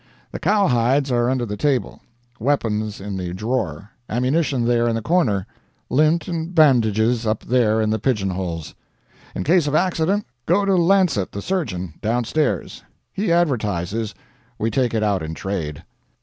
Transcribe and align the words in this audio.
The 0.31 0.39
cowhides 0.39 1.11
are 1.11 1.29
under 1.29 1.45
the 1.45 1.55
table; 1.55 2.01
weapons 2.39 2.99
in 2.99 3.17
the 3.17 3.35
drawer 3.35 3.91
ammunition 4.09 4.65
there 4.65 4.87
in 4.87 4.95
the 4.95 5.01
corner 5.03 5.45
lint 5.91 6.27
and 6.27 6.55
bandages 6.55 7.27
up 7.27 7.43
there 7.43 7.79
in 7.79 7.91
the 7.91 7.99
pigeonholes. 7.99 8.73
In 9.35 9.43
case 9.43 9.67
of 9.67 9.75
accident, 9.75 10.25
go 10.47 10.65
to 10.65 10.73
Lancet, 10.75 11.33
the 11.33 11.41
surgeon, 11.43 11.93
downstairs. 12.01 12.81
He 13.13 13.31
advertises 13.31 14.15
we 14.57 14.71
take 14.71 14.95
it 14.95 15.03
out 15.03 15.21
in 15.21 15.35
trade." 15.35 15.83